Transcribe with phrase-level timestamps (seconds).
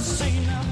[0.00, 0.69] casino.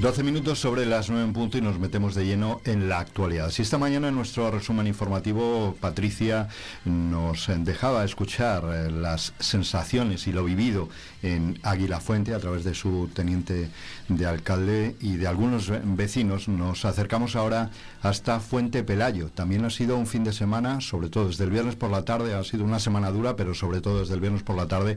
[0.00, 3.50] FM.12 minutos sobre las 9 en punto y nos metemos de lleno en la actualidad.
[3.50, 6.48] Si esta mañana en nuestro resumen informativo Patricia
[6.86, 10.88] nos dejaba escuchar eh, las sensaciones y lo vivido
[11.22, 13.68] en Águila Fuente a través de su teniente
[14.08, 19.28] de alcalde y de algunos vecinos, nos acercamos ahora hasta Fuente Pelayo.
[19.28, 22.32] También ha sido un fin de semana, sobre todo desde el viernes por la tarde,
[22.32, 24.96] ha sido una semana dura, pero sobre todo desde el viernes por la tarde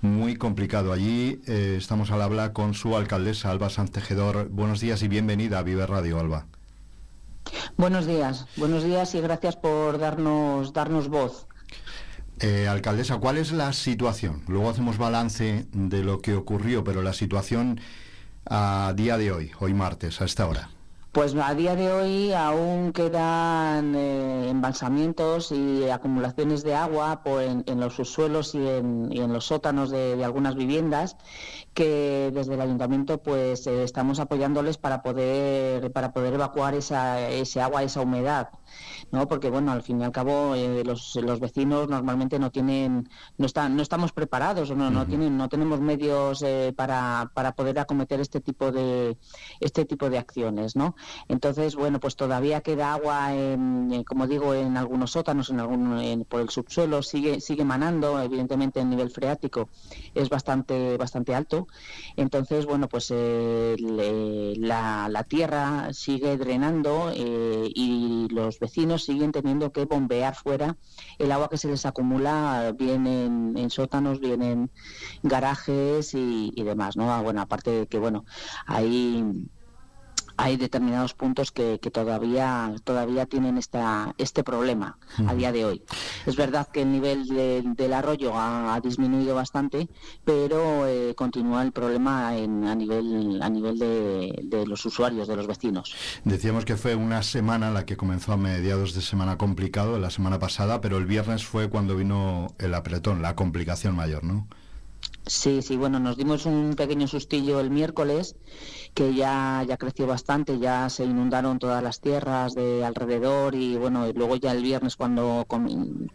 [0.00, 0.92] muy complicado.
[0.92, 4.37] Allí eh, estamos al habla con su alcaldesa, Alba Santejedor.
[4.46, 6.46] Buenos días y bienvenida a Vive Radio, Alba.
[7.76, 11.46] Buenos días, buenos días y gracias por darnos, darnos voz.
[12.40, 14.42] Eh, alcaldesa, ¿cuál es la situación?
[14.46, 17.80] Luego hacemos balance de lo que ocurrió, pero la situación
[18.46, 20.70] a día de hoy, hoy martes, a esta hora.
[21.12, 27.94] Pues a día de hoy aún quedan eh, embalsamientos y acumulaciones de agua en, los
[27.94, 31.16] subsuelos y en, los sótanos de, algunas viviendas
[31.72, 37.62] que desde el ayuntamiento pues eh, estamos apoyándoles para poder para poder evacuar esa, ese
[37.62, 38.50] agua, esa humedad.
[39.10, 39.28] ¿no?
[39.28, 43.46] Porque bueno, al fin y al cabo eh, los, los, vecinos normalmente no tienen, no
[43.46, 48.20] están, no estamos preparados, no, no tienen, no tenemos medios eh, para, para poder acometer
[48.20, 49.16] este tipo de
[49.60, 50.94] este tipo de acciones, ¿no?
[51.28, 56.40] Entonces, bueno, pues todavía queda agua, en, como digo, en algunos sótanos, en algún, por
[56.40, 59.68] el subsuelo, sigue, sigue manando, evidentemente el nivel freático
[60.14, 61.68] es bastante, bastante alto.
[62.16, 63.76] Entonces, bueno, pues eh,
[64.58, 70.76] la, la, tierra sigue drenando y los vecinos siguen teniendo que bombear fuera
[71.18, 74.70] el agua que se les acumula bien en, sótanos, bien en
[75.22, 77.12] garajes y, y demás, ¿no?
[77.12, 78.24] Ah, bueno, aparte de que, bueno,
[78.66, 79.24] hay
[80.38, 84.96] hay determinados puntos que, todavía todavía tienen esta, este problema
[85.26, 85.82] a día de hoy.
[86.26, 87.26] Es verdad que el nivel
[87.76, 89.88] del arroyo ha, disminuido bastante,
[90.24, 95.34] pero eh, continúa el problema en, a nivel a nivel de, de, los usuarios, de
[95.34, 95.94] los vecinos.
[96.24, 100.38] Decíamos que fue una semana la que comenzó a mediados de semana complicado, la semana
[100.38, 104.46] pasada, pero el viernes fue cuando vino el apretón, la complicación mayor, ¿no?
[105.28, 108.34] Sí, sí, bueno, nos dimos un pequeño sustillo el miércoles
[108.94, 114.08] que ya, ya creció bastante, ya se inundaron todas las tierras de alrededor y bueno,
[114.08, 115.46] y luego ya el viernes cuando,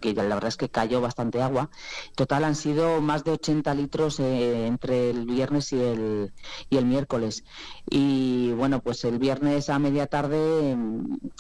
[0.02, 1.70] que la verdad es que cayó bastante agua,
[2.16, 6.34] total han sido más de 80 litros eh, entre el viernes y el,
[6.70, 7.44] y el miércoles.
[7.90, 10.76] Y bueno, pues el viernes a media tarde,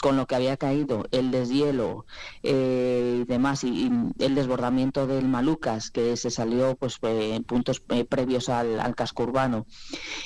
[0.01, 2.05] con lo que había caído, el deshielo
[2.43, 3.89] eh, y demás, y,
[4.19, 7.43] el desbordamiento del Malucas, que se salió pues en
[7.89, 9.65] eh, previos al, al casco urbano,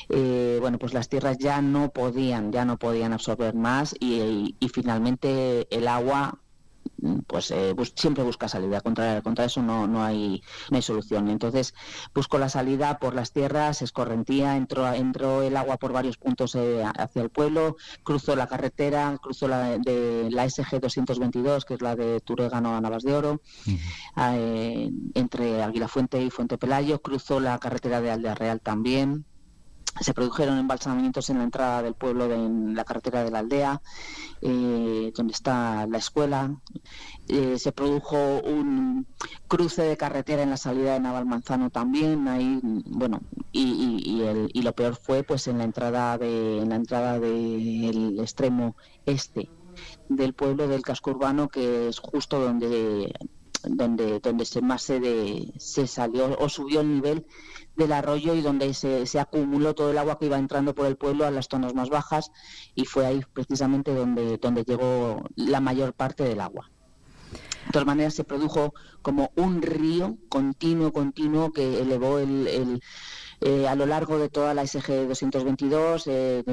[0.09, 5.87] bueno, pues las tierras ya no podían, ya no podían absorber más y, finalmente el
[5.87, 6.39] agua
[7.27, 8.81] pues eh, siempre busca salida.
[8.81, 11.29] Contra contra eso no no hay no hay solución.
[11.29, 11.73] Entonces
[12.13, 16.83] busco la salida por las tierras escorrentía entró entró el agua por varios puntos eh,
[16.97, 21.95] hacia el pueblo cruzó la carretera cruzó la de la SG 222 que es la
[21.95, 23.41] de Turégano a Navas de Oro
[24.17, 29.25] eh, entre Aguilafuente y Fuente Pelayo cruzó la carretera de Aldea Real también
[30.01, 33.81] se produjeron embalsamientos en la entrada del pueblo, de, en la carretera de la aldea,
[34.41, 36.55] eh, donde está la escuela.
[37.27, 39.05] Eh, se produjo un
[39.47, 42.27] cruce de carretera en la salida de Navalmanzano también.
[42.27, 43.21] Ahí, bueno,
[43.51, 48.75] y, y, lo peor fue, pues, en la entrada de, en la entrada del extremo
[49.05, 49.49] este
[50.09, 53.13] del pueblo del casco urbano, que es justo donde
[53.63, 57.25] donde donde se más se, se salió o subió el nivel
[57.75, 60.97] del arroyo y donde se, se, acumuló todo el agua que iba entrando por el
[60.97, 62.31] pueblo a las zonas más bajas
[62.75, 66.69] y fue ahí precisamente donde, donde llegó la mayor parte del agua.
[67.67, 72.81] De todas maneras se produjo como un río continuo, continuo que elevó el,
[73.41, 76.43] eh, a lo largo de toda la SG 222, eh,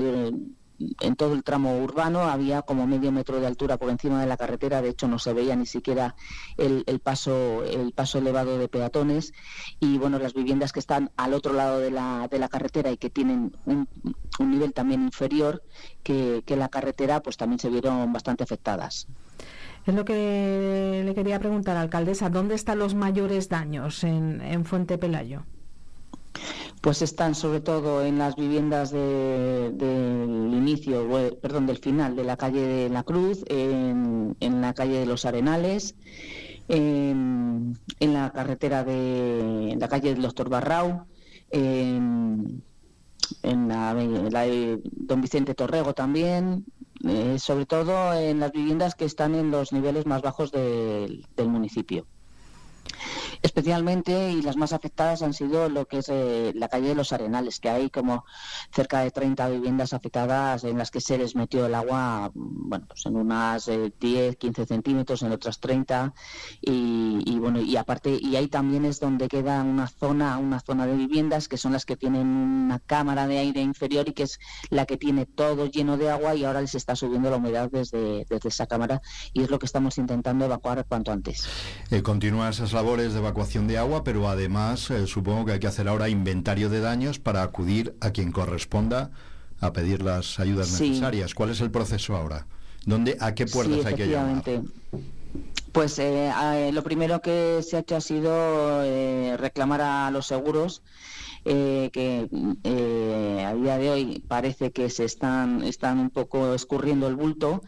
[1.00, 4.36] en todo el tramo urbano había como medio metro de altura por encima de la
[4.36, 6.14] carretera, de hecho no se veía ni siquiera
[6.56, 9.32] el, paso el paso elevado de peatones
[9.80, 12.96] y bueno las viviendas que están al otro lado de la, de la carretera y
[12.96, 13.88] que tienen un,
[14.38, 15.62] nivel también inferior
[16.02, 19.08] que, la carretera pues también se vieron bastante afectadas.
[19.86, 24.98] Es lo que le quería preguntar, alcaldesa, ¿dónde están los mayores daños en, en Fuente
[24.98, 25.42] Pelayo?
[26.84, 29.72] Pues están sobre todo en las viviendas del
[30.52, 31.08] inicio,
[31.40, 35.94] perdón, del final de la calle de la Cruz, en, la calle de los Arenales,
[36.68, 41.06] en, la carretera de la calle del Doctor Barrau,
[41.48, 42.62] en,
[43.42, 46.66] la, de Don Vicente Torrego también,
[47.08, 52.04] eh, sobre todo en las viviendas que están en los niveles más bajos del municipio
[53.44, 57.12] especialmente y las más afectadas han sido lo que es eh, la calle de los
[57.12, 58.24] Arenales, que hay como
[58.74, 63.04] cerca de 30 viviendas afectadas en las que se les metió el agua, bueno, pues
[63.04, 66.14] en unas 10, eh, 15 centímetros, en otras 30
[66.62, 70.96] y, bueno, y aparte, y ahí también es donde queda una zona, una zona de
[70.96, 74.86] viviendas que son las que tienen una cámara de aire inferior y que es la
[74.86, 78.48] que tiene todo lleno de agua y ahora les está subiendo la humedad desde, desde
[78.48, 79.02] esa cámara
[79.34, 81.46] y es lo que estamos intentando evacuar cuanto antes.
[81.90, 82.02] Eh,
[82.48, 86.08] esas labores de evacuación de agua, pero además eh, supongo que hay que hacer ahora
[86.08, 89.10] inventario de daños para acudir a quien corresponda
[89.60, 91.34] a pedir las ayudas necesarias.
[91.34, 92.46] ¿Cuál es el proceso ahora?
[92.86, 94.42] ¿Dónde, ¿A qué puertas hay que llamar?
[95.72, 100.82] Pues eh, lo primero que se ha hecho ha sido reclamar a los seguros
[101.44, 102.28] eh, que
[102.64, 107.62] eh, a día de hoy parece que se están, están un poco escurriendo el bulto.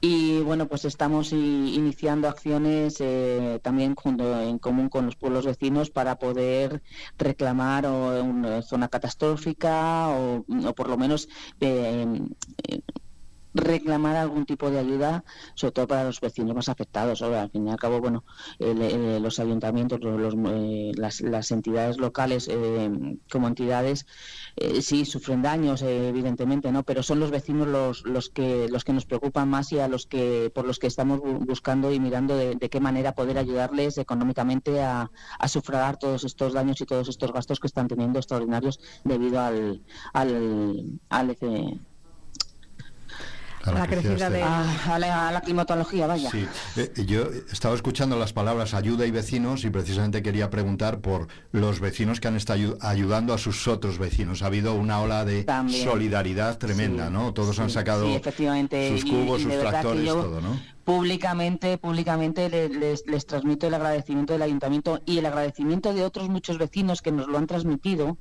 [0.00, 5.90] Y bueno, pues estamos iniciando acciones eh, también junto, en común con los pueblos vecinos
[5.90, 6.82] para poder
[7.18, 11.28] reclamar una zona catastrófica o, o por lo menos
[13.56, 17.22] reclamar algún tipo de ayuda, sobre todo para los vecinos más afectados.
[17.22, 18.24] al fin y al cabo, bueno,
[18.58, 24.06] los ayuntamientos, eh, las, entidades locales eh, como entidades,
[24.56, 28.92] eh, sí sufren daños, evidentemente, no, pero son los vecinos los, los que los que
[28.92, 32.56] nos preocupan más y a los que por los que estamos buscando y mirando de,
[32.68, 37.60] qué manera poder ayudarles económicamente a, a, sufragar todos estos daños y todos estos gastos
[37.60, 39.80] que están teniendo extraordinarios debido al
[40.12, 41.30] al, al
[43.66, 44.42] a la, crecida de...
[44.42, 44.98] A,
[45.32, 46.30] la, climatología, vaya.
[46.30, 46.46] Sí,
[46.76, 51.80] eh, yo estaba escuchando las palabras ayuda y vecinos y precisamente quería preguntar por los
[51.80, 54.42] vecinos que han estado ayudando a sus otros vecinos.
[54.42, 57.32] Ha habido una ola de solidaridad tremenda, ¿no?
[57.32, 60.76] Todos han sacado sus cubos, sus tractores, todo, ¿no?
[60.86, 66.58] públicamente, públicamente les, les, transmito el agradecimiento del ayuntamiento y el agradecimiento de otros muchos
[66.58, 68.16] vecinos que nos lo han transmitido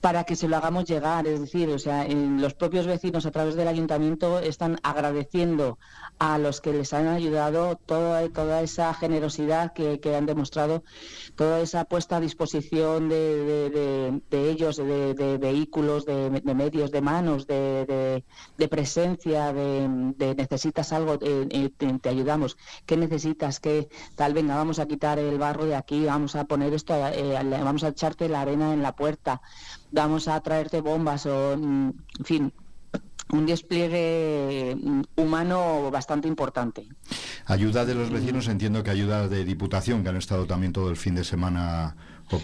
[0.00, 1.26] para que se lo hagamos llegar.
[1.26, 5.78] Es decir, o sea, los propios vecinos a través del ayuntamiento están agradeciendo
[6.18, 10.82] a los que les han ayudado toda, toda esa generosidad que, han demostrado,
[11.36, 18.22] toda esa puesta a disposición de, ellos, de, vehículos, de, medios, de manos, de,
[18.70, 22.56] presencia, de, necesitas algo, te, ayudamos.
[22.86, 23.60] ¿Qué necesitas?
[23.60, 24.34] ¿Qué tal?
[24.34, 27.88] Venga, vamos a quitar el barro de aquí, vamos a poner esto, eh, vamos a
[27.88, 29.40] echarte la arena en la puerta
[29.92, 32.52] vamos a traerte bombas o, mm, en fin,
[33.30, 36.86] un despliegue mm, humano bastante importante.
[37.46, 40.96] Ayuda de los vecinos, entiendo que ayuda de Diputación, que han estado también todo el
[40.96, 41.96] fin de semana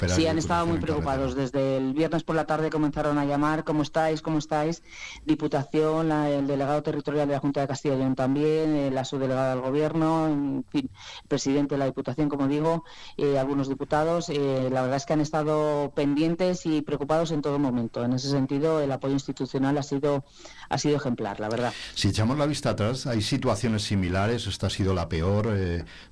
[0.08, 1.34] Sí, han estado muy preocupados.
[1.34, 4.22] Desde el viernes por la tarde comenzaron a llamar, ¿cómo estáis?
[4.22, 4.82] ¿Cómo estáis?
[5.26, 9.54] Diputación, el delegado territorial de la Junta de Castilla y León también, eh, la subdelegada
[9.54, 10.90] del Gobierno, en fin,
[11.22, 12.84] el presidente de la Diputación, como digo,
[13.16, 14.28] eh, algunos diputados.
[14.30, 18.04] Eh, la verdad es que han estado pendientes y preocupados en todo momento.
[18.04, 20.24] En ese sentido, el apoyo institucional ha sido,
[20.68, 21.72] ha sido ejemplar, la verdad.
[21.94, 24.46] Si echamos la vista atrás, ¿hay situaciones similares?
[24.46, 25.44] ¿Esta ha sido la peor?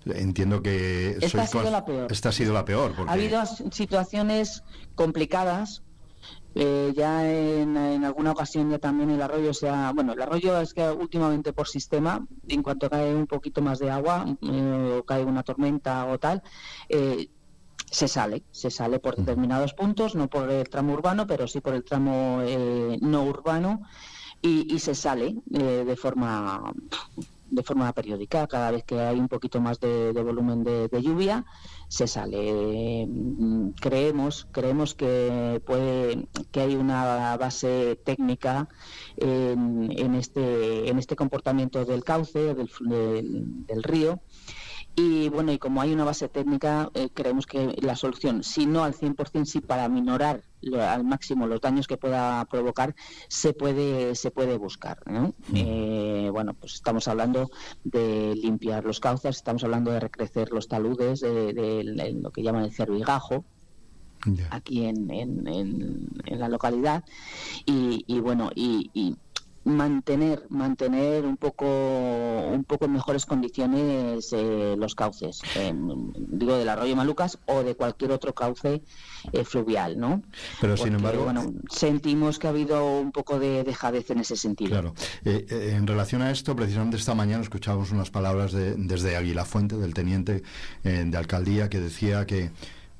[0.04, 1.16] entiendo que...
[1.20, 2.12] Esta ha sido la peor.
[2.12, 2.92] Esta ha sido la peor.
[2.94, 3.10] Porque...
[3.10, 4.62] Ha habido situaciones
[4.94, 5.82] complicadas.
[6.54, 10.86] Eh, ya en, alguna ocasión ya también el arroyo sea bueno el arroyo es que
[10.90, 15.42] últimamente por sistema en cuanto cae un poquito más de agua eh, o cae una
[15.42, 16.42] tormenta o tal
[16.90, 17.30] eh,
[17.90, 21.74] se sale se sale por determinados puntos no por el tramo urbano pero sí por
[21.74, 22.42] el tramo
[23.00, 23.80] no urbano
[24.42, 26.74] y, se sale de forma
[27.52, 28.46] de forma periódica.
[28.46, 31.44] Cada vez que hay un poquito más de, volumen de, lluvia,
[31.88, 33.06] se sale.
[33.06, 38.68] Mm, creemos, creemos que puede, que hay una base técnica
[39.16, 42.70] en, este, en este comportamiento del cauce, del,
[43.66, 44.20] del río
[44.94, 48.84] y bueno, y como hay una base técnica, eh, creemos que la solución, si no
[48.84, 50.42] al 100%, sí para minorar
[50.78, 52.94] al máximo los daños que pueda provocar,
[53.28, 54.98] se puede, se puede buscar.
[55.54, 57.50] Eh, bueno, pues estamos hablando
[57.84, 62.72] de limpiar los cauces, estamos hablando de recrecer los taludes, de, lo que llaman el
[62.72, 63.44] cervigajo,
[64.50, 65.48] aquí en, en,
[66.26, 67.02] en, la localidad.
[67.66, 69.16] Y, y bueno y,
[69.64, 75.40] mantener mantener un poco un poco en mejores condiciones eh, los cauces
[76.16, 78.82] digo del arroyo Malucas o de cualquier otro cauce
[79.32, 80.22] eh, fluvial no
[80.60, 84.70] pero sin embargo bueno sentimos que ha habido un poco de dejadez en ese sentido.
[84.70, 84.94] Claro.
[85.24, 89.76] Eh, en relación a esto precisamente esta mañana escuchábamos unas palabras de, desde Águila Fuente
[89.76, 90.42] del teniente
[90.82, 92.50] de alcaldía que decía que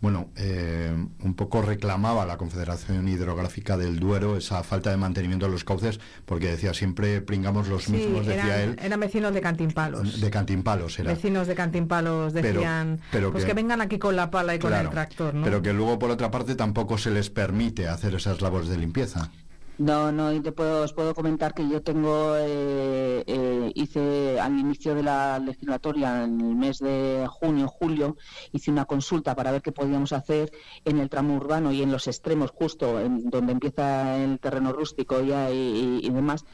[0.03, 5.53] bueno, eh, un poco reclamaba la Confederación Hidrográfica del Duero esa falta de mantenimiento de
[5.53, 8.77] los cauces, porque decía siempre pringamos los mismos, decía él.
[8.83, 10.21] Eran vecinos de Cantimpalos.
[10.21, 11.13] De Cantimpalos, era.
[11.13, 12.99] Vecinos de Cantimpalos decían,
[13.31, 15.45] pues que, vengan aquí con la pala y con el tractor, ¿no?
[15.45, 19.31] Pero que luego, por otra parte, tampoco se les permite hacer esas labores de limpieza.
[19.79, 24.59] No, no, y te puedo, os puedo comentar que yo tengo, eh, eh, hice al
[24.59, 28.17] inicio de la legislatoria, en el mes de junio, julio,
[28.53, 30.53] hice una consulta para ver qué podíamos hacer
[30.85, 35.23] en el tramo urbano y en los extremos, justo en donde empieza el terreno rústico
[35.23, 36.45] ya y, demás.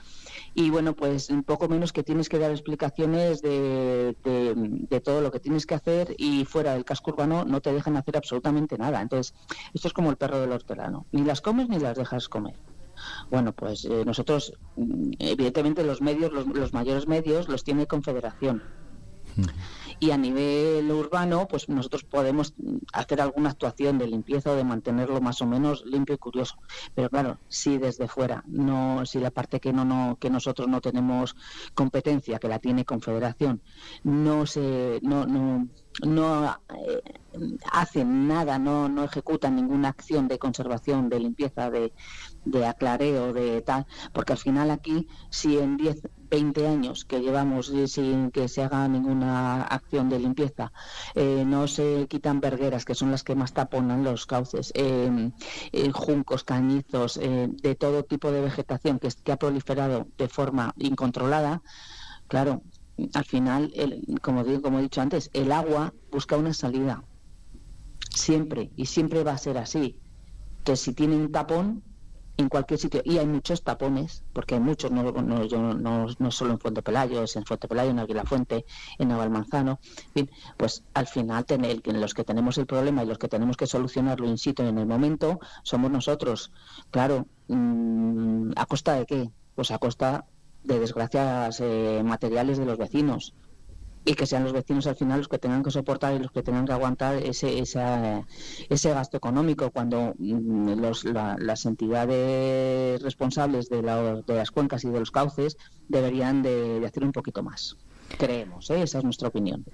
[0.54, 5.40] Y bueno, pues poco menos que tienes que dar explicaciones de, de, todo lo que
[5.40, 9.02] tienes que hacer y fuera del casco urbano no te dejan hacer absolutamente nada.
[9.02, 9.34] Entonces,
[9.74, 11.04] esto es como el perro del hortelano.
[11.12, 12.54] Ni las comes ni las dejas comer.
[13.30, 18.62] Bueno, pues eh, nosotros, mm, evidentemente los medios, los, mayores medios los tiene Confederación.
[20.00, 22.54] Y a nivel urbano, pues nosotros podemos
[22.92, 26.56] hacer alguna actuación de limpieza o de mantenerlo más o menos limpio y curioso.
[26.94, 30.80] Pero claro, si desde fuera, no, si la parte que no, no que nosotros no
[30.80, 31.36] tenemos
[31.74, 33.60] competencia, que la tiene Confederación,
[34.04, 35.68] no se, no, no
[36.06, 37.02] no eh,
[37.72, 41.92] hacen nada, no, no ejecutan ninguna acción de conservación, de limpieza, de,
[42.44, 47.72] de aclareo, de tal, porque al final aquí, si en 10, 20 años que llevamos
[47.86, 50.72] sin que se haga ninguna acción de limpieza,
[51.14, 55.30] eh, no se quitan vergueras, que son las que más taponan los cauces, eh,
[55.92, 61.62] juncos, cañizos, de todo tipo de vegetación que, que ha proliferado de forma incontrolada,
[62.28, 62.62] claro,
[63.14, 67.02] al final, el, como, he dicho antes, el agua busca una salida.
[68.14, 69.96] Siempre, y siempre va a ser así.
[70.58, 71.82] Entonces, si tiene un tapón
[72.36, 76.30] en cualquier sitio, y hay muchos tapones, porque hay muchos, no, no, yo, no, no
[76.30, 78.64] solo en Fuente Pelayo, es en Fuente Pelayo, en Aguila Fuente,
[78.98, 79.80] en Navalmanzano,
[80.56, 84.28] pues al final tener, los que tenemos el problema y los que tenemos que solucionarlo
[84.28, 86.52] in situ en el momento somos nosotros.
[86.92, 89.30] Claro, mm, ¿a costa de qué?
[89.56, 90.24] Pues a costa
[90.64, 93.34] de desgracias eh, materiales de los vecinos
[94.04, 96.42] y que sean los vecinos al final los que tengan que soportar y los que
[96.42, 104.34] tengan que aguantar ese, ese gasto económico cuando mm, los, las entidades responsables de, de,
[104.34, 107.76] las cuencas y de los cauces deberían de, hacer un poquito más.
[108.16, 108.82] Creemos, ¿eh?
[108.82, 109.64] esa es nuestra opinión.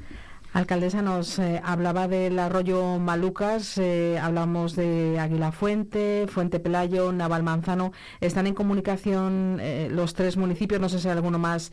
[0.55, 7.43] Alcaldesa nos eh, hablaba del arroyo Malucas, eh, hablamos de Águila Fuente, Fuente Pelayo, Naval
[7.43, 7.91] Manzano.
[8.21, 11.73] Están en comunicación eh, los tres municipios, no sé si hay alguno más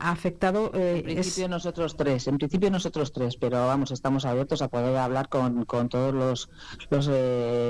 [0.00, 0.72] afectado.
[0.74, 5.28] en principio nosotros tres, en principio nosotros tres, pero vamos, estamos abiertos a poder hablar
[5.28, 6.50] con, todos los,
[6.90, 7.08] los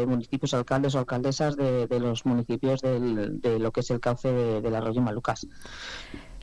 [0.09, 5.03] municipios, alcaldes o alcaldesas de, los municipios de lo que es el cauce del arroyo
[5.03, 5.47] Malucas.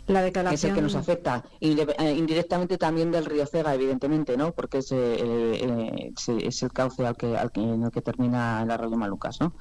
[0.07, 0.55] La declaración...
[0.55, 4.53] Es el que nos afecta eh, indirectamente también del río Cega, evidentemente, ¿no?
[4.53, 8.61] Porque es, eh, eh, es el cauce al que, al que, en el que termina
[8.63, 9.53] el arroyo Malucas, ¿no?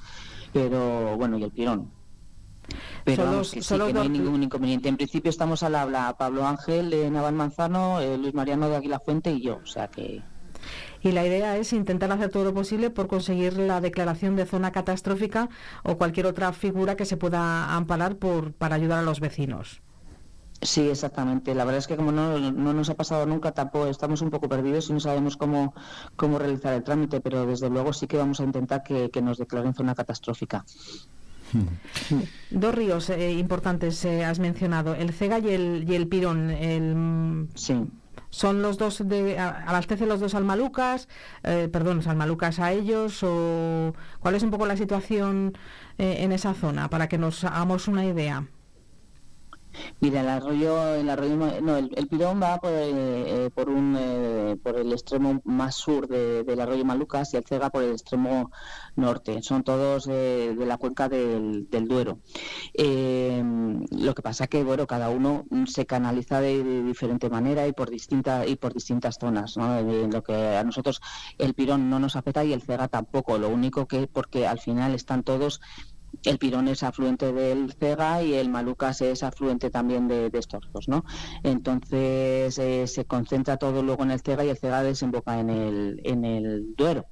[0.52, 1.90] Pero, bueno, y el Pirón.
[3.04, 4.88] Pero solo, no hay ningún inconveniente.
[4.88, 9.30] En principio estamos al habla Pablo Ángel de Naval Manzano, Luis Mariano de Aguila Fuente
[9.30, 10.22] y yo, o sea que...
[11.02, 14.72] Y la idea es intentar hacer todo lo posible por conseguir la declaración de zona
[14.72, 15.48] catastrófica
[15.84, 19.82] o cualquier otra figura que se pueda amparar por, para ayudar a los vecinos.
[20.62, 21.54] Sí, exactamente.
[21.54, 24.88] La verdad es que como no, nos ha pasado nunca, tampoco estamos un poco perdidos
[24.88, 25.74] y no sabemos cómo,
[26.16, 29.74] cómo realizar el trámite, pero desde luego sí que vamos a intentar que, nos declaren
[29.74, 30.64] zona catastrófica.
[32.50, 36.50] Dos ríos eh, importantes eh, has mencionado, el Cega y el, y el Pirón.
[36.50, 37.48] El...
[37.54, 37.86] Sí.
[38.30, 41.08] ¿Son los dos, de, abastecen los dos almalucas,
[41.42, 43.22] eh, perdón, almalucas a ellos?
[43.22, 45.56] o ¿Cuál es un poco la situación
[45.98, 48.44] eh, en esa zona para que nos hagamos una idea?
[50.00, 54.78] Mira, el arroyo, el arroyo, no, el, Pirón va por, eh, por un, eh, por
[54.78, 58.50] el extremo más sur del arroyo Malucas y el Cega por el extremo
[58.94, 59.42] norte.
[59.42, 62.18] Son todos eh, de la cuenca del, Duero.
[62.76, 68.48] lo que pasa que, bueno, cada uno se canaliza de, diferente manera y por distintas
[68.48, 69.56] y por distintas zonas.
[69.56, 69.80] ¿no?
[69.82, 71.00] lo que a nosotros
[71.38, 73.38] el Pirón no nos afecta y el Cega tampoco.
[73.38, 75.60] Lo único que porque al final están todos
[76.24, 80.88] el Pirón es afluente del Cega y el Malucas es afluente también de, estos dos,
[80.88, 81.04] ¿no?
[81.42, 86.00] Entonces eh, se concentra todo luego en el Cega y el Cega desemboca en el,
[86.04, 87.06] en el Duero.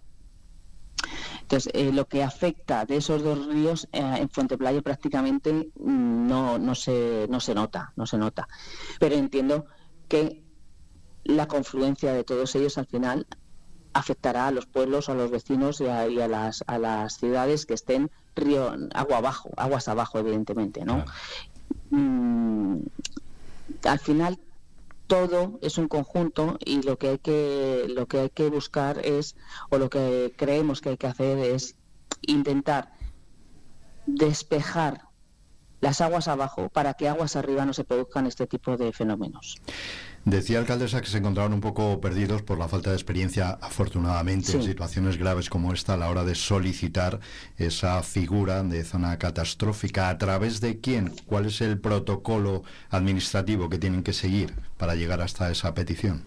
[1.42, 6.26] Entonces, eh, lo que afecta de esos dos ríos eh, en Fuente Playa prácticamente mm,
[6.26, 8.48] no, no, se, no se nota, no se nota.
[8.98, 9.66] Pero entiendo
[10.08, 10.42] que
[11.24, 13.26] la confluencia de todos ellos al final
[13.94, 18.10] afectará a los pueblos, a los vecinos y a, las, a las ciudades que estén
[18.36, 21.04] río, agua abajo, aguas abajo, evidentemente, ¿no?
[21.90, 22.80] Mm,
[23.84, 24.38] al final
[25.06, 29.36] todo es un conjunto y lo que hay que lo que hay que buscar es
[29.70, 31.76] o lo que creemos que hay que hacer es
[32.22, 32.92] intentar
[34.06, 35.02] despejar
[35.80, 39.60] las aguas abajo para que aguas arriba no se produzcan este tipo de fenómenos.
[40.24, 44.62] Decía alcaldesa que se encontraron un poco perdidos por la falta de experiencia, afortunadamente, en
[44.62, 47.20] situaciones graves como esta a la hora de solicitar
[47.58, 50.08] esa figura de zona catastrófica.
[50.08, 51.12] ¿A través de quién?
[51.26, 56.22] ¿Cuál es el protocolo administrativo que tienen que seguir para llegar hasta esa petición?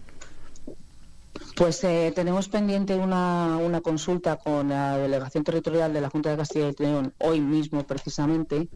[1.56, 6.36] Pues eh, tenemos pendiente una, una, consulta con la delegación territorial de la Junta de
[6.36, 8.68] Castilla y León hoy mismo precisamente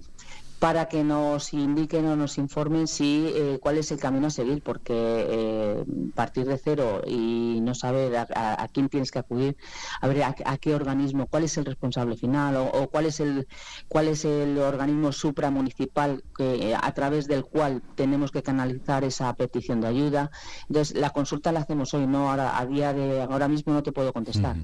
[0.63, 4.63] para que nos indiquen o nos informen si eh, cuál es el camino a seguir,
[4.63, 9.57] porque eh, partir de cero y no saber a, quién tienes que acudir,
[10.01, 13.49] a ver a, qué organismo, cuál es el responsable final o, cuál es el
[13.89, 19.81] cuál es el organismo supramunicipal que, a través del cual tenemos que canalizar esa petición
[19.81, 20.31] de ayuda.
[20.69, 23.91] Entonces la consulta la hacemos hoy, no ahora a día de ahora mismo no te
[23.91, 24.55] puedo contestar.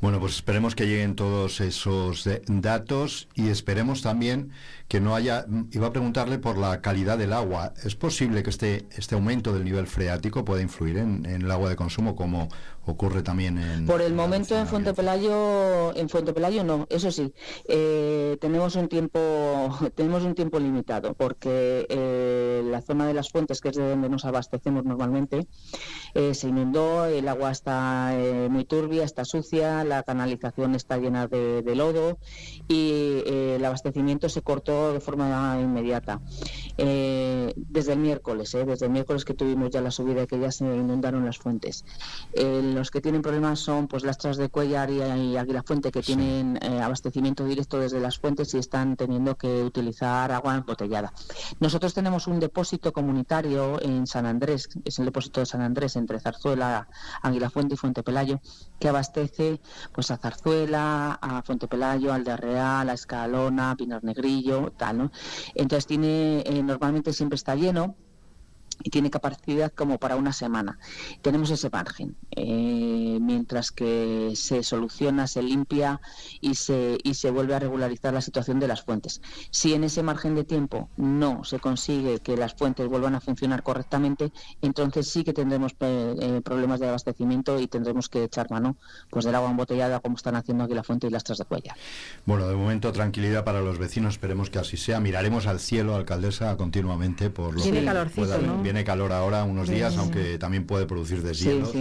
[0.00, 4.52] Bueno, pues esperemos que lleguen todos esos eh, datos y esperemos también
[4.92, 7.72] que no haya, iba a preguntarle por la calidad del agua.
[7.82, 11.76] ¿Es posible que este, este aumento del nivel freático pueda influir en, el agua de
[11.76, 12.50] consumo como
[12.86, 13.86] ocurre también en...
[13.86, 17.32] Por el momento en Fuente Pelayo, en Fuente Pelayo no, eso sí,
[17.68, 19.20] eh, tenemos un tiempo,
[19.94, 24.08] tenemos un tiempo limitado porque eh, la zona de las fuentes, que es de donde
[24.08, 25.46] nos abastecemos normalmente,
[26.14, 28.14] eh, se inundó, el agua está
[28.50, 32.18] muy turbia, está sucia, la canalización está llena de lodo
[32.68, 36.20] y el abastecimiento se cortó de forma inmediata.
[36.78, 40.50] Eh, desde el miércoles, eh, desde el miércoles que tuvimos ya la subida que ya
[40.50, 41.84] se inundaron las fuentes.
[42.32, 46.02] Eh, los que tienen problemas son pues las tras de Cuellar y, Águila Fuente que
[46.02, 51.12] tienen abastecimiento directo desde las fuentes y están teniendo que utilizar agua embotellada.
[51.60, 56.20] Nosotros tenemos un depósito comunitario en San Andrés, es el depósito de San Andrés entre
[56.20, 56.88] Zarzuela,
[57.22, 58.40] Águila Fuente y Fuente Pelayo,
[58.78, 59.60] que abastece
[59.92, 64.72] pues a Zarzuela, a Fuente Pelayo, Real, a Escalona, Pinar Negrillo,
[65.54, 67.96] entonces tiene, eh, normalmente siempre está lleno
[68.82, 70.78] y tiene capacidad como para una semana.
[71.22, 76.00] Tenemos ese margen, eh, mientras que se soluciona, se limpia
[76.40, 79.20] y se, y se vuelve a regularizar la situación de las fuentes.
[79.50, 83.62] Si en ese margen de tiempo no se consigue que las fuentes vuelvan a funcionar
[83.62, 88.76] correctamente, entonces sí que tendremos eh, eh, problemas de abastecimiento y tendremos que echar mano
[89.10, 91.76] pues del agua embotellada como están haciendo aquí la fuente y las tras de cuella.
[92.26, 95.00] Bueno, de momento tranquilidad para los vecinos, esperemos que así sea.
[95.00, 98.61] Miraremos al cielo, alcaldesa, continuamente por lo que calorcito, ¿no?
[98.62, 101.72] Tiene calor ahora unos días, aunque también puede producir deshielos.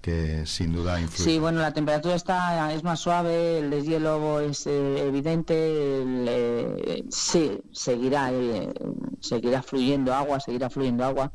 [0.00, 1.32] que sin duda influye.
[1.32, 7.60] Sí, bueno, la temperatura está es más suave, el deshielo es eh, evidente, eh, sí,
[7.70, 8.72] seguirá eh,
[9.20, 11.32] seguirá fluyendo agua, seguirá fluyendo agua,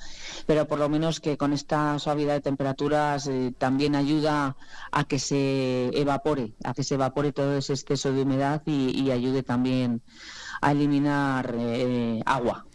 [0.47, 3.29] pero por lo menos que con esta suavidad de temperaturas
[3.60, 4.55] también ayuda
[4.91, 9.43] a que se evapore, a que se evapore todo ese exceso de humedad y ayude
[9.43, 10.01] también
[10.62, 11.53] a eliminar
[12.25, 12.65] agua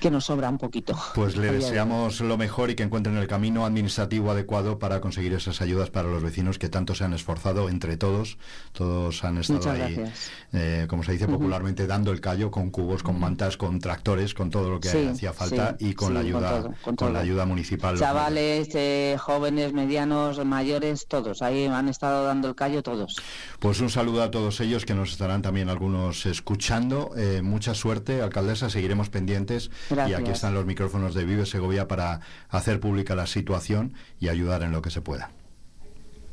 [0.00, 0.96] que nos sobra un poquito.
[1.14, 5.60] Pues le deseamos lo mejor y que encuentren el camino administrativo adecuado para conseguir esas
[5.60, 8.38] ayudas para los vecinos que tanto se han esforzado entre todos.
[8.72, 10.04] Todos han estado ahí,
[10.52, 14.50] eh, como se dice popularmente, dando el callo con cubos, con mantas, con tractores, con
[14.50, 17.98] todo lo que hacía falta y con la ayuda, con, la ayuda municipal.
[17.98, 23.16] Chavales, eh, jóvenes, medianos, mayores, todos ahí han estado dando el callo todos.
[23.58, 27.12] Pues un saludo a todos ellos que nos estarán también algunos escuchando.
[27.16, 29.35] Eh, mucha suerte, alcaldesa, seguiremos pendientes.
[29.90, 34.62] Y aquí están los micrófonos de Vive Segovia para hacer pública la situación y ayudar
[34.62, 35.30] en lo que se pueda.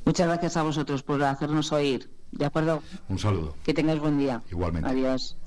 [0.05, 2.09] Muchas gracias a vosotros por hacernos oír.
[2.31, 2.81] ¿De acuerdo?
[3.09, 3.55] Un saludo.
[3.63, 4.41] Que tengáis buen día.
[4.51, 4.89] Igualmente.
[4.89, 5.37] Adiós.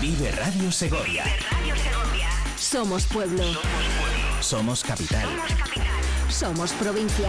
[0.00, 1.24] Vive Radio Segovia.
[2.56, 3.42] Somos pueblo.
[4.40, 5.28] Somos capital.
[6.28, 7.28] Somos provincia.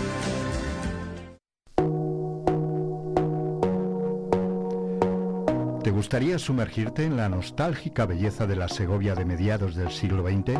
[5.83, 10.59] ¿Te gustaría sumergirte en la nostálgica belleza de la Segovia de mediados del siglo XX?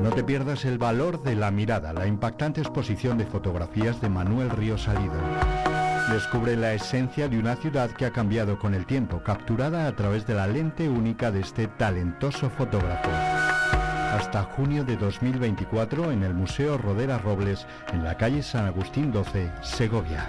[0.00, 4.50] No te pierdas el valor de la mirada, la impactante exposición de fotografías de Manuel
[4.50, 5.14] Río Salido.
[6.12, 10.24] Descubre la esencia de una ciudad que ha cambiado con el tiempo, capturada a través
[10.24, 13.10] de la lente única de este talentoso fotógrafo.
[13.10, 19.50] Hasta junio de 2024 en el Museo Rodera Robles, en la calle San Agustín 12,
[19.62, 20.28] Segovia.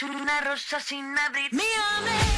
[0.00, 1.50] Una rosa sin abrir.
[1.50, 2.31] Segovia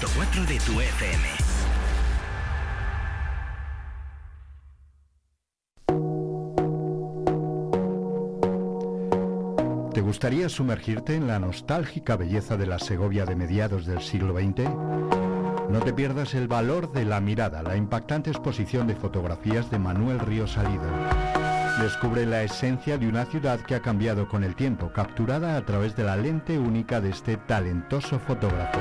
[0.00, 1.28] 90.4 de tu FM.
[9.92, 14.70] ¿Te gustaría sumergirte en la nostálgica belleza de la Segovia de mediados del siglo XX?
[15.68, 20.18] No te pierdas el valor de la mirada, la impactante exposición de fotografías de Manuel
[20.20, 20.88] Río Salido
[21.80, 25.96] descubre la esencia de una ciudad que ha cambiado con el tiempo, capturada a través
[25.96, 28.78] de la lente única de este talentoso fotógrafo.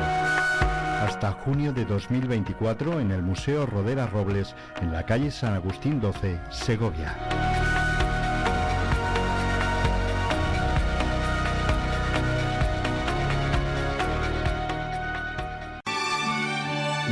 [1.00, 6.38] Hasta junio de 2024 en el Museo Rodera Robles, en la calle San Agustín 12,
[6.50, 7.59] Segovia.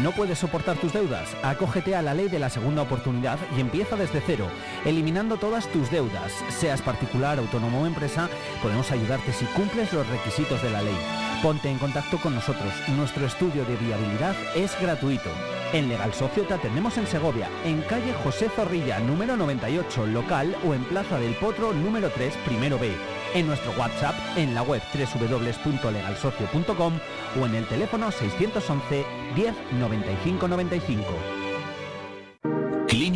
[0.07, 1.35] ¿No puedes soportar tus deudas?
[1.43, 4.47] Acógete a la ley de la segunda oportunidad y empieza desde cero,
[4.85, 6.31] eliminando todas tus deudas.
[6.47, 8.29] Seas particular, autónomo o empresa,
[8.63, 10.95] podemos ayudarte si cumples los requisitos de la ley.
[11.43, 12.71] Ponte en contacto con nosotros.
[12.95, 15.29] Nuestro estudio de viabilidad es gratuito.
[15.73, 20.73] En Legal Socio te atendemos en Segovia, en calle José Zorrilla, número 98, local o
[20.73, 22.95] en Plaza del Potro, número 3, primero B.
[23.39, 26.99] en nuestro WhatsApp, en la web www.legalsocio.com
[27.39, 31.36] o en el teléfono 611 10 95 95.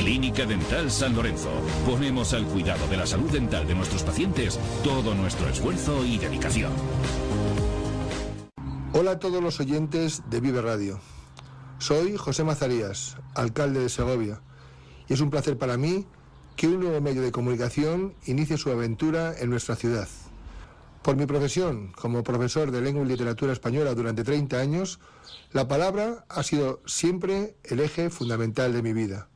[0.00, 1.50] Clínica Dental San Lorenzo.
[1.84, 6.72] Ponemos al cuidado de la salud dental de nuestros pacientes todo nuestro esfuerzo y dedicación.
[8.94, 11.00] Hola a todos los oyentes de Vive Radio.
[11.78, 14.40] Soy José Mazarías, alcalde de Segovia,
[15.06, 16.06] y es un placer para mí
[16.56, 20.08] que un nuevo medio de comunicación inicie su aventura en nuestra ciudad.
[21.02, 24.98] Por mi profesión como profesor de lengua y literatura española durante 30 años,
[25.52, 29.29] la palabra ha sido siempre el eje fundamental de mi vida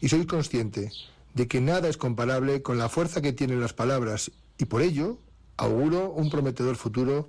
[0.00, 0.92] y soy consciente
[1.34, 5.18] de que nada es comparable con la fuerza que tienen las palabras y por ello
[5.56, 7.28] auguro un prometedor futuro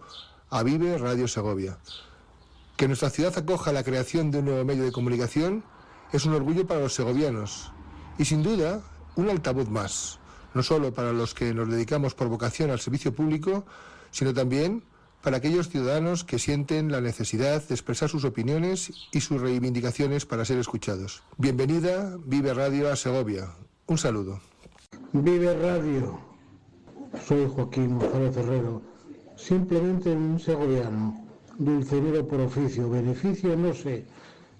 [0.49, 1.77] a Vive Radio Segovia.
[2.77, 5.63] Que nuestra ciudad acoja la creación de un nuevo medio de comunicación
[6.11, 7.71] es un orgullo para los segovianos
[8.17, 8.81] y sin duda
[9.15, 10.19] un altavoz más,
[10.53, 13.65] no solo para los que nos dedicamos por vocación al servicio público,
[14.11, 14.83] sino también
[15.21, 20.45] para aquellos ciudadanos que sienten la necesidad de expresar sus opiniones y sus reivindicaciones para
[20.45, 21.23] ser escuchados.
[21.37, 23.49] Bienvenida, Vive Radio a Segovia.
[23.87, 24.39] Un saludo.
[25.13, 26.19] Vive Radio.
[27.27, 28.81] Soy Joaquín González Herrero,
[29.35, 34.05] simplemente un segoviano, dulcerero por oficio, beneficio no sé,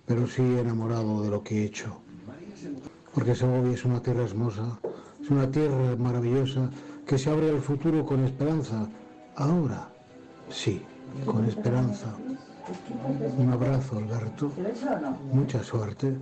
[0.05, 2.01] pero sí enamorado de lo que he hecho.
[3.13, 4.79] Porque Segovia es una tierra hermosa,
[5.21, 6.69] es una tierra maravillosa
[7.07, 8.89] que se abre al futuro con esperanza,
[9.35, 9.91] ahora
[10.51, 10.81] Sí,
[11.25, 12.13] con esperanza.
[13.37, 14.51] Un abrazo, Alberto.
[15.31, 16.13] Mucha suerte.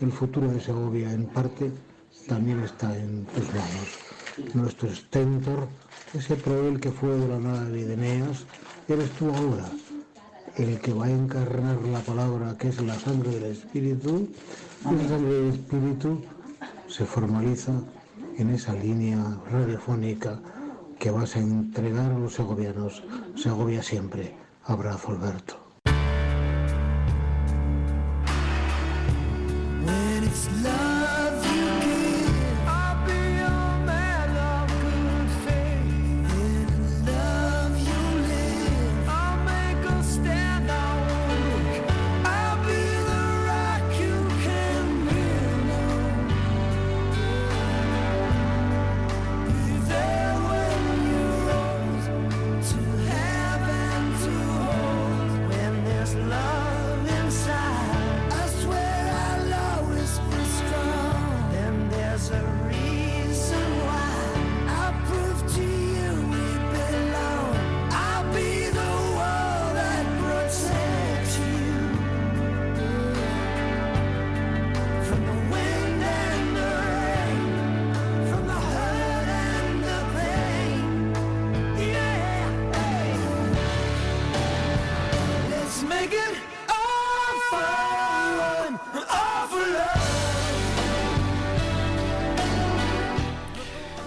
[0.00, 1.70] El futuro de Segovia, en parte,
[2.28, 4.54] también está en tus manos.
[4.54, 5.68] Nuestro Stentor,
[6.12, 8.44] ese proel que fue de la nave de Eneas,
[8.88, 9.68] eres tú ahora,
[10.56, 14.28] el que va a encarnar la palabra que es la sangre del Espíritu.
[14.80, 16.20] Esa sangre del Espíritu
[16.88, 17.72] se formaliza
[18.36, 20.40] en esa línea radiofónica
[21.04, 23.02] que vas a entregar a los segovianos.
[23.36, 24.34] Segovia siempre.
[24.64, 25.63] Abrazo, Alberto.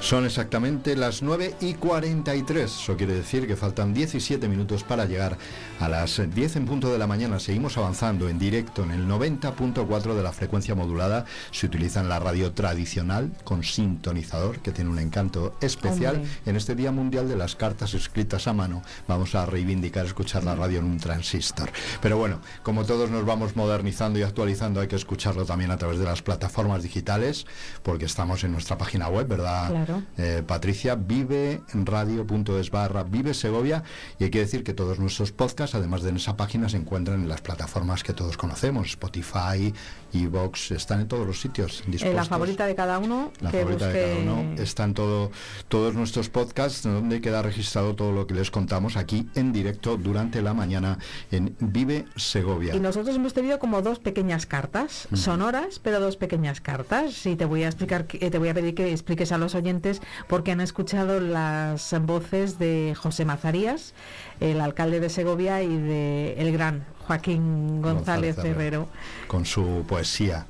[0.07, 2.63] Son exactamente las 9 y 43.
[2.63, 5.37] Eso quiere decir que faltan 17 minutos para llegar
[5.79, 7.39] a las 10 en punto de la mañana.
[7.39, 11.25] Seguimos avanzando en directo en el 90.4 de la frecuencia modulada.
[11.51, 16.23] Se utiliza en la radio tradicional con sintonizador, que tiene un encanto especial.
[16.45, 20.55] En este Día Mundial de las Cartas Escritas a Mano, vamos a reivindicar escuchar la
[20.55, 21.69] radio en un transistor.
[22.01, 25.99] Pero bueno, como todos nos vamos modernizando y actualizando, hay que escucharlo también a través
[25.99, 27.45] de las plataformas digitales,
[27.83, 29.69] porque estamos en nuestra página web, ¿verdad?
[29.69, 30.03] Claro.
[30.17, 33.83] Eh, Patricia, vive radio.es barra vive Segovia
[34.19, 37.21] y hay que decir que todos nuestros podcasts, además de en esa página, se encuentran
[37.21, 39.73] en las plataformas que todos conocemos, Spotify,
[40.13, 42.13] Evox, están en todos los sitios dispuestos.
[42.13, 43.31] la favorita de cada uno.
[43.41, 44.61] La favorita de cada uno.
[44.61, 45.31] Están todo,
[45.67, 50.41] todos nuestros podcasts donde queda registrado todo lo que les contamos aquí en directo durante
[50.41, 50.97] la mañana
[51.31, 52.75] en Vive Segovia.
[52.75, 57.25] Y nosotros hemos tenido como dos pequeñas cartas, sonoras, pero dos pequeñas cartas.
[57.25, 60.01] Y te voy a explicar, eh, te voy a pedir que expliques a los oyentes
[60.27, 63.93] porque han escuchado las voces de José Mazarías,
[64.39, 68.89] el alcalde de Segovia, y de el gran Joaquín González, Herrero.
[69.27, 70.45] Con su poesía.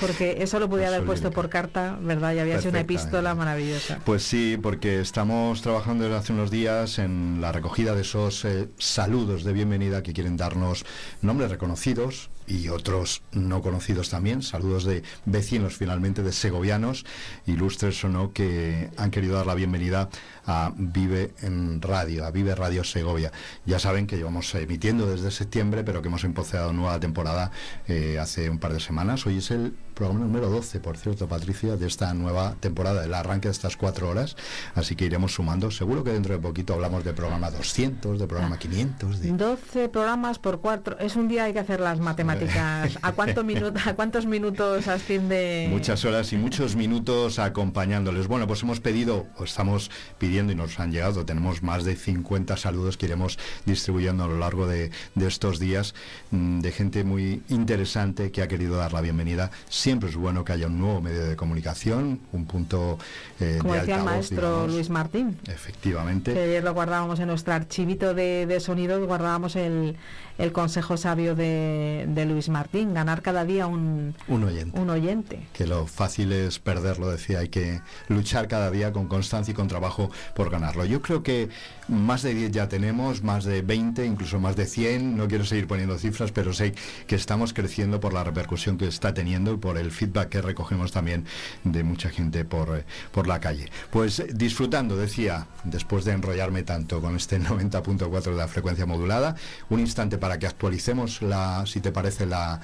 [0.00, 2.34] Porque eso lo podía haber puesto por carta, ¿verdad?
[2.34, 4.00] Y había sido una epístola maravillosa.
[4.04, 8.68] Pues sí, porque estamos trabajando desde hace unos días en la recogida de esos eh,
[8.78, 10.84] saludos de bienvenida que quieren darnos
[11.22, 17.04] nombres reconocidos, y otros no conocidos también, saludos de vecinos finalmente, de segovianos,
[17.46, 20.08] ilustres o no, que han querido dar la bienvenida
[20.46, 23.32] a Vive en Radio, a Vive Radio Segovia.
[23.64, 27.50] Ya saben que llevamos emitiendo desde septiembre, pero que hemos empezado nueva temporada
[27.88, 29.26] eh, hace un par de semanas.
[29.26, 33.48] Hoy es el programa número 12, por cierto, Patricia, de esta nueva temporada, el arranque
[33.48, 34.36] de estas cuatro horas,
[34.74, 35.70] así que iremos sumando.
[35.70, 39.20] Seguro que dentro de poquito hablamos de programa 200, de programa 500.
[39.20, 39.32] De...
[39.32, 40.98] 12 programas por cuatro.
[40.98, 42.98] Es un día hay que hacer las matemáticas.
[43.02, 45.68] ¿A, cuánto minuto, ¿A cuántos minutos asciende?
[45.70, 48.28] Muchas horas y muchos minutos acompañándoles.
[48.28, 52.58] Bueno, pues hemos pedido, o estamos pidiendo y nos han llegado, tenemos más de 50
[52.58, 55.94] saludos que iremos distribuyendo a lo largo de, de estos días
[56.32, 59.50] mm, de gente muy interesante que ha querido dar la bienvenida
[59.86, 62.98] siempre es bueno que haya un nuevo medio de comunicación, un punto
[63.38, 65.38] eh, Como decía el maestro Luis Martín.
[65.46, 66.34] Efectivamente.
[66.34, 69.94] Que ayer lo guardábamos en nuestro archivito de, de sonidos, guardábamos el,
[70.38, 74.78] el consejo sabio de, Luis Martín, ganar cada día un, un, oyente.
[74.78, 75.46] un oyente.
[75.52, 79.68] Que lo fácil es perderlo, decía, hay que luchar cada día con constancia y con
[79.68, 80.84] trabajo por ganarlo.
[80.84, 81.48] Yo creo que
[81.88, 85.66] más de 10 ya tenemos, más de 20, incluso más de 100, no quiero seguir
[85.66, 86.74] poniendo cifras, pero sé
[87.06, 90.92] que estamos creciendo por la repercusión que está teniendo y por el feedback que recogemos
[90.92, 91.24] también
[91.64, 93.70] de mucha gente por, eh, por la calle.
[93.90, 99.36] Pues disfrutando, decía, después de enrollarme tanto con este 90.4 de la frecuencia modulada,
[99.68, 102.60] un instante para que actualicemos la, si te parece, la,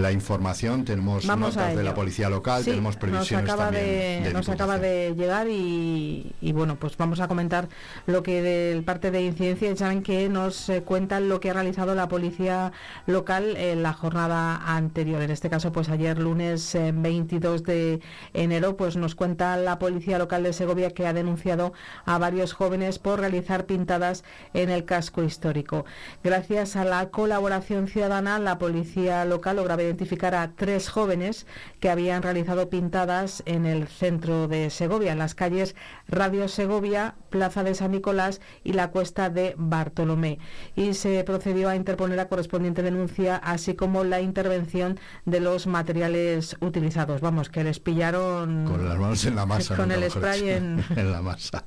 [0.00, 0.84] la información.
[0.84, 5.14] Tenemos notas de la policía local, tenemos previsiones nos acaba también de, nos acaba de
[5.16, 7.68] llegar y, bueno, pues vamos a comentar
[8.06, 11.94] lo que del parte de incidencia saben que nos eh, cuentan lo que ha realizado
[11.94, 12.72] la policía
[13.06, 15.22] local en la jornada anterior.
[15.22, 18.00] En este caso, pues ayer lunes 22 eh, de
[18.34, 21.72] enero, pues nos cuenta la policía local de Segovia que ha denunciado
[22.04, 24.24] a varios jóvenes por realizar pintadas
[24.54, 25.84] en el casco histórico.
[26.22, 31.46] Gracias a la colaboración ciudadana, la policía local lograba identificar a tres jóvenes
[31.80, 35.74] que habían realizado pintadas en el centro de Segovia, en las calles
[36.06, 40.38] Radio Segovia, Plaza de San Nicolás y la Cuesta de Bartolomé.
[40.76, 46.56] Y se procedió a interponer la correspondiente denuncia, así como la intervención de los materiales
[46.60, 47.20] utilizados.
[47.20, 48.64] Vamos, que les pillaron...
[48.64, 49.76] Con las manos en la masa.
[49.76, 50.84] Con el spray en...
[50.96, 51.64] en la masa.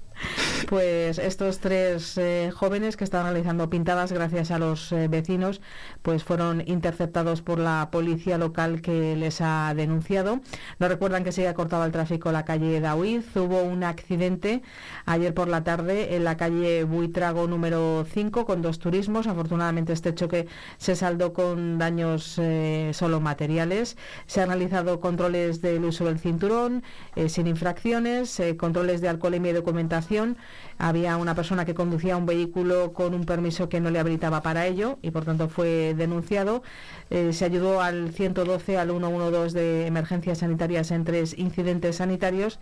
[0.68, 5.62] Pues estos tres eh, jóvenes que estaban realizando pintadas gracias a los eh, vecinos,
[6.02, 10.42] pues fueron interceptados por la policía local que les ha denunciado.
[10.80, 13.36] Nos recuerdan que se ha cortado el tráfico la calle Dawiz.
[13.36, 14.62] Hubo un accidente
[15.06, 19.28] ayer por la tarde en la calle Buitrago número 5 con dos turismos.
[19.28, 20.48] Afortunadamente este choque
[20.78, 23.98] se saldó con daños eh, solo materiales.
[24.26, 26.84] Se han realizado controles del uso del cinturón
[27.28, 30.38] sin infracciones, controles de alcohol y documentación información
[30.82, 34.66] había una persona que conducía un vehículo con un permiso que no le habilitaba para
[34.66, 36.64] ello y por tanto fue denunciado.
[37.12, 42.60] Eh, se ayudó al 112, al 112 de emergencias sanitarias en tres incidentes sanitarios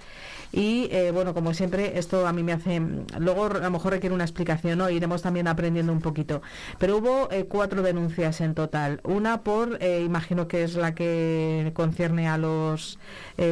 [0.51, 2.81] y eh, bueno, como siempre, esto a mí me hace,
[3.19, 4.89] luego a lo mejor requiere una explicación, ¿no?
[4.89, 6.41] Iremos también aprendiendo un poquito.
[6.77, 8.99] Pero hubo eh, cuatro denuncias en total.
[9.03, 12.99] Una por, imagino que es la que concierne a los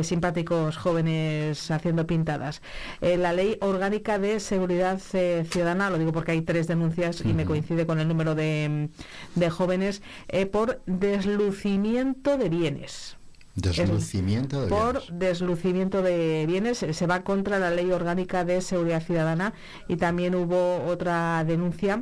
[0.01, 2.61] simpáticos jóvenes haciendo pintadas.
[3.01, 7.45] la ley orgánica de Seguridad eh, Ciudadana, lo digo porque hay tres denuncias y me
[7.45, 8.89] coincide con el número de,
[9.35, 13.17] de jóvenes, eh, por deslucimiento de bienes.
[13.53, 19.53] Deslucimiento de por deslucimiento de bienes se va contra la ley orgánica de seguridad ciudadana
[19.87, 22.01] y también hubo otra denuncia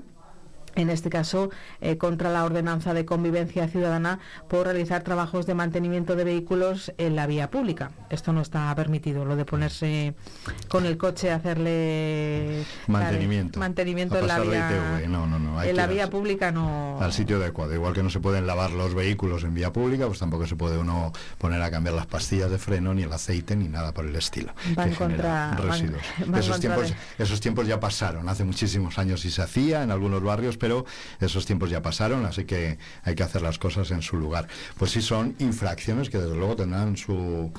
[0.76, 1.50] en este caso
[1.82, 7.16] eh, contra la ordenanza de convivencia ciudadana por realizar trabajos de mantenimiento de vehículos en
[7.16, 7.92] la vía pública.
[8.10, 10.14] Esto no está permitido, lo de ponerse
[10.70, 15.02] con el coche a hacerle mantenimiento, mantenimiento en la vía
[15.66, 17.74] en la vía pública no al sitio adecuado.
[17.74, 20.78] Igual que no se pueden lavar los vehículos en vía pública, pues tampoco se puede
[20.78, 24.16] uno poner a cambiar las pastillas de freno ni el aceite ni nada por el
[24.16, 24.54] estilo.
[24.76, 26.02] Van contra residuos.
[26.38, 28.28] esos tiempos esos tiempos ya pasaron.
[28.30, 30.84] Hace muchísimos años y se hacía en algunos barrios pero
[31.20, 34.48] esos tiempos ya pasaron, así que hay que hacer las cosas en su lugar.
[34.80, 37.52] Pues sí son infracciones que desde luego tendrán su,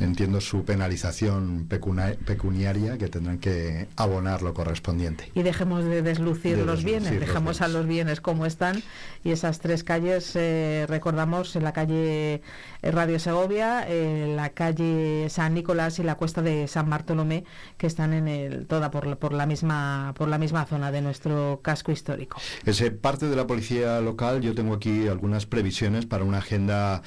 [0.00, 5.30] entiendo, su penalización pecuniaria que tendrán que abonar lo correspondiente.
[5.34, 8.82] Y dejemos de deslucir los bienes, dejamos a los bienes como están
[9.24, 12.40] y esas tres calles, eh, recordamos, en la calle
[12.80, 17.44] eh, Radio Segovia, en la calle San Nicolás y la cuesta de San Bartolomé,
[17.76, 21.60] que están en el, toda por, por, la misma, por la misma zona de nuestro
[21.62, 22.21] casco histórico.
[22.64, 27.02] Ese parte de la policía local, yo tengo aquí algunas previsiones para una agenda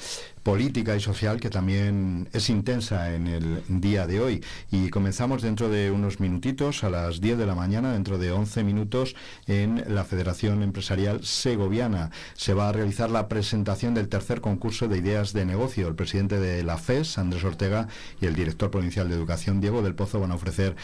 [0.46, 4.44] política y social que también es intensa en el día de hoy.
[4.70, 8.62] Y comenzamos dentro de unos minutitos, a las 10 de la mañana, dentro de 11
[8.62, 9.16] minutos,
[9.48, 12.12] en la Federación Empresarial Segoviana.
[12.34, 15.88] Se va a realizar la presentación del tercer concurso de ideas de negocio.
[15.88, 17.88] El presidente de la FES, Andrés Ortega,
[18.20, 20.76] y el director provincial de Educación, Diego del Pozo, van a ofrecer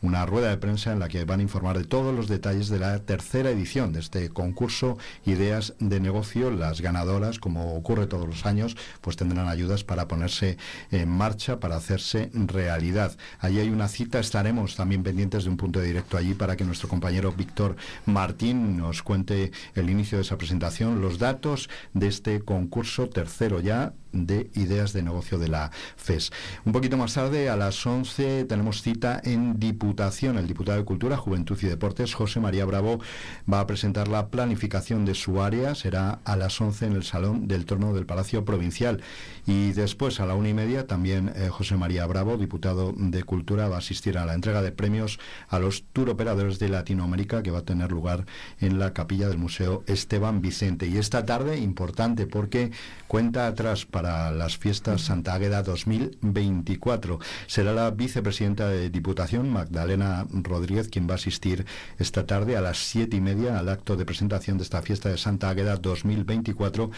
[0.00, 2.78] una rueda de prensa en la que van a informar de todos los detalles de
[2.78, 4.96] la tercera edición de este concurso
[5.26, 6.52] Ideas de Negocio.
[6.52, 8.76] Las ganadoras, como ocurre todos los años,
[9.16, 10.56] tendrán ayudas para ponerse
[10.90, 13.16] en marcha, para hacerse realidad.
[13.38, 16.64] Allí hay una cita, estaremos también pendientes de un punto de directo allí para que
[16.64, 22.40] nuestro compañero Víctor Martín nos cuente el inicio de esa presentación, los datos de este
[22.40, 26.30] concurso tercero ya de ideas de negocio de la FES.
[26.64, 30.38] Un poquito más tarde, a las 11, tenemos cita en Diputación.
[30.38, 33.00] El diputado de Cultura, Juventud y Deportes, José María Bravo,
[33.50, 35.74] va a presentar la planificación de su área.
[35.74, 39.02] Será a las 11 en el Salón del Torno del Palacio Provincial.
[39.46, 43.68] Y después, a la una y media, también eh, José María Bravo, diputado de Cultura,
[43.68, 47.50] va a asistir a la entrega de premios a los tour operadores de Latinoamérica, que
[47.50, 48.26] va a tener lugar
[48.60, 50.86] en la capilla del Museo Esteban Vicente.
[50.86, 52.70] Y esta tarde, importante porque
[53.06, 57.18] cuenta atrás las fiestas Santa Águeda 2024.
[57.46, 61.66] Será la vicepresidenta de Diputación, Magdalena Rodríguez, quien va a asistir
[61.98, 65.18] esta tarde a las siete y media al acto de presentación de esta fiesta de
[65.18, 66.90] Santa Águeda 2024,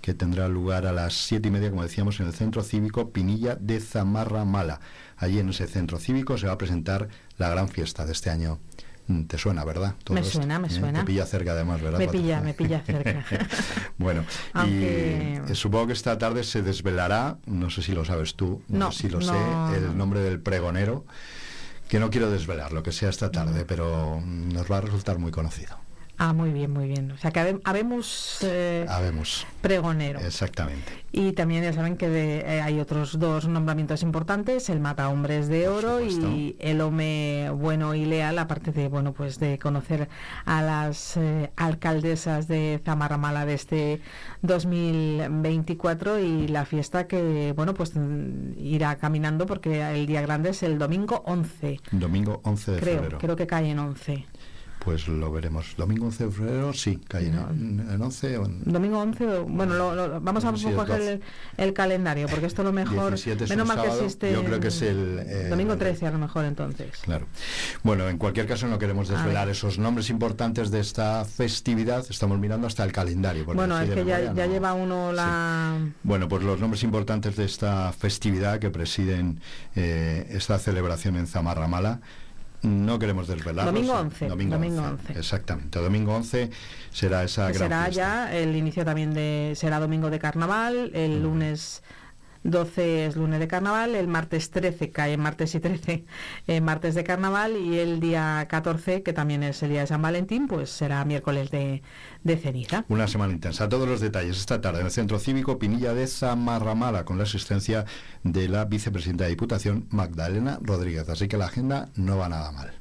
[0.00, 3.56] que tendrá lugar a las siete y media, como decíamos, en el Centro Cívico Pinilla
[3.56, 4.80] de Zamarra Mala.
[5.16, 8.60] Allí en ese centro cívico se va a presentar la gran fiesta de este año.
[9.08, 9.94] Mm, te suena, ¿verdad?
[10.10, 10.70] me suena, me ¿eh?
[10.70, 11.00] suena.
[11.00, 11.98] Me pilla cerca además, ¿verdad?
[11.98, 13.24] Me pilla, me pilla cerca.
[13.98, 14.24] bueno,
[14.66, 18.92] y eh, supongo que esta tarde se desvelará, no sé si lo sabes tú, no,
[18.92, 19.34] sé si lo sé,
[19.74, 21.06] el nombre del pregonero,
[21.88, 25.32] que no quiero desvelar lo que sea esta tarde, pero nos va a resultar muy
[25.32, 25.87] conocido.
[26.20, 27.12] Ah, muy bien, muy bien.
[27.12, 28.84] O sea, que habemos, eh,
[29.62, 30.18] pregonero.
[30.18, 30.92] Exactamente.
[31.12, 32.08] Y también ya saben que
[32.40, 37.94] eh, hay otros dos nombramientos importantes, el Mata Hombres de Oro y el Home Bueno
[37.94, 40.08] y Leal, aparte de, bueno, pues de conocer
[40.44, 44.00] a las eh, alcaldesas de Zamarramala de este
[44.42, 47.92] 2024 y la fiesta que, bueno, pues
[48.58, 51.80] irá caminando porque el día grande es el domingo 11.
[51.92, 53.18] Domingo 11 de creo, febrero.
[53.18, 54.26] Creo que cae en 11
[54.84, 55.74] pues lo veremos.
[55.76, 61.20] Domingo 11 de febrero, sí, cae en, 11 Domingo 11, bueno, lo, vamos a coger
[61.56, 63.14] el, calendario, porque esto lo mejor...
[63.48, 64.32] menos mal que existe...
[64.32, 65.18] Yo creo que es el...
[65.26, 66.98] Eh, domingo 13 a lo mejor entonces.
[67.02, 67.26] Claro.
[67.82, 72.66] Bueno, en cualquier caso no queremos desvelar esos nombres importantes de esta festividad, estamos mirando
[72.66, 73.44] hasta el calendario.
[73.44, 75.78] Bueno, es que ya, lleva uno la...
[76.02, 79.40] Bueno, pues los nombres importantes de esta festividad que presiden
[79.74, 82.00] eh, esta celebración en Zamarramala
[82.62, 83.66] no queremos desvelar.
[83.66, 84.28] Domingo 11.
[84.28, 85.78] Domingo, 11, Exactamente.
[85.78, 86.50] Domingo 11
[86.90, 89.52] será esa gran Será ya el inicio también de...
[89.56, 91.82] Será domingo de carnaval, el lunes
[92.44, 96.04] 12 es lunes de carnaval, el martes 13 cae martes y 13
[96.46, 100.02] eh, martes de carnaval y el día 14, que también es el día de San
[100.02, 101.82] Valentín, pues será miércoles de,
[102.24, 102.84] de ceniza.
[102.88, 103.68] Una semana intensa.
[103.68, 107.84] Todos los detalles esta tarde en el Centro Cívico Pinilla de Zamarramala con la asistencia
[108.22, 111.08] de la vicepresidenta de Diputación Magdalena Rodríguez.
[111.08, 112.72] Así que la agenda no va nada mal.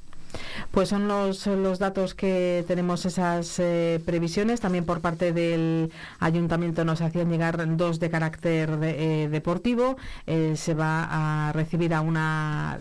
[0.72, 4.60] Pues son los, los datos que tenemos esas eh, previsiones.
[4.60, 9.98] También por parte del ayuntamiento nos hacían llegar dos de carácter eh, deportivo.
[10.26, 12.80] Eh, se va a recibir a una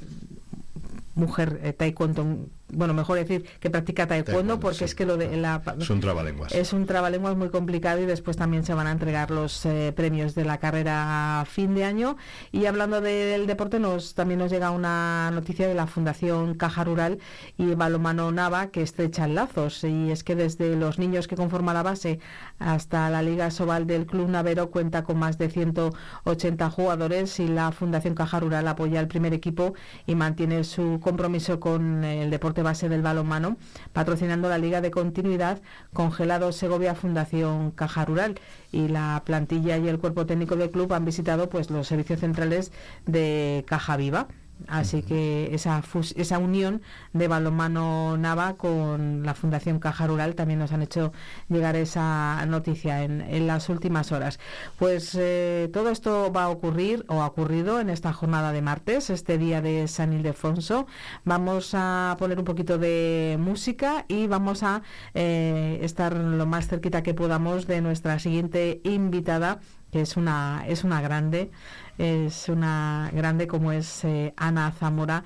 [1.15, 5.63] mujer taekwondo bueno, mejor decir que practica taekwondo, porque es que lo de la...
[5.79, 6.53] Es un trabalenguas.
[6.53, 10.35] Es un trabalenguas muy complicado y después también se van a entregar los eh, premios
[10.35, 12.17] de la carrera fin de año.
[12.51, 17.19] Y hablando del deporte, nos también nos llega una noticia de la Fundación Caja Rural
[17.57, 19.85] y Balomano Nava que estrechan lazos.
[19.85, 22.19] Y es que desde los niños que conforman la base
[22.59, 27.71] hasta la Liga Sobal del Club Navero cuenta con más de 180 jugadores y la
[27.71, 29.75] Fundación Caja Rural apoya el primer equipo
[30.07, 33.57] y mantiene su compromiso con el deporte base del balonmano,
[33.93, 35.61] patrocinando la Liga de Continuidad
[35.93, 38.39] Congelado Segovia Fundación Caja Rural.
[38.73, 42.73] Y la plantilla y el cuerpo técnico del club han visitado pues los servicios centrales
[43.07, 44.29] de Caja Viva.
[44.69, 45.83] Así que esa,
[46.17, 46.83] esa unión
[47.13, 51.13] de balonmano Nava con la Fundación Caja Rural también nos han hecho
[51.49, 54.41] llegar esa noticia en, las últimas horas.
[54.79, 59.11] Pues eh, todo esto va a ocurrir o ha ocurrido en esta jornada de martes,
[59.11, 60.87] este día de San Ildefonso.
[61.25, 64.83] Vamos a poner un poquito de música y vamos a
[65.15, 69.61] eh, estar lo más cerquita que podamos de nuestra siguiente invitada,
[69.93, 71.51] que es una, es una grande
[71.99, 75.25] es una grande como es eh, Ana Zamora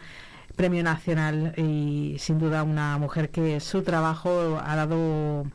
[0.56, 5.46] premio nacional y sin duda una mujer que su trabajo ha dado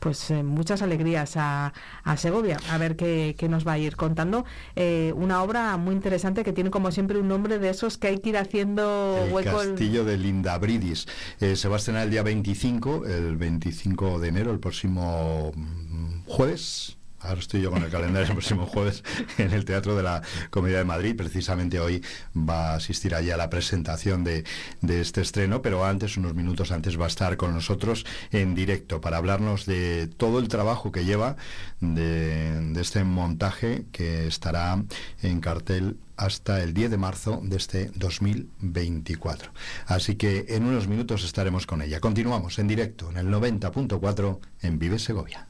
[0.00, 1.72] pues eh, muchas alegrías a,
[2.16, 4.44] Segovia, a ver qué, nos va a ir contando.
[4.74, 8.18] Eh, una obra muy interesante que tiene como siempre un nombre de esos que hay
[8.18, 11.06] que ir haciendo el Castillo de Lindabridis.
[11.40, 16.24] Eh, se va a estrenar el día 25, el 25 de enero, el próximo mm,
[16.26, 19.04] jueves Ahora estoy yo con el calendario el próximo jueves
[19.36, 21.14] en el Teatro de la Comedia de Madrid.
[21.14, 22.02] Precisamente hoy
[22.34, 24.44] va a asistir allí a la presentación de,
[24.88, 29.18] este estreno, pero antes, unos minutos antes, va a estar con nosotros en directo para
[29.18, 31.36] hablarnos de todo el trabajo que lleva
[31.80, 34.82] de, este montaje que estará
[35.22, 39.52] en cartel hasta el 10 de marzo de este 2024.
[39.86, 42.00] Así que en unos minutos estaremos con ella.
[42.00, 45.49] Continuamos en directo en el 90.4 en Vive Segovia.